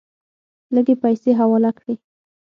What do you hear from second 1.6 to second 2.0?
کړې.